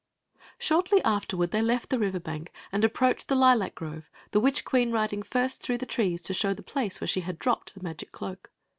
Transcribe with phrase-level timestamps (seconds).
[0.57, 4.65] Slim% afterward Acy \dk the river bank and ap proached the lilac grove, the witch
[4.65, 7.83] queen riding first through the trees to show the place where she had dropped the
[7.83, 8.49] magic cloak.